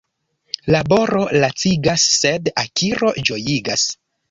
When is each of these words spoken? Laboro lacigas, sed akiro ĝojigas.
Laboro 0.75 1.21
lacigas, 1.43 2.07
sed 2.23 2.51
akiro 2.65 3.15
ĝojigas. 3.31 3.89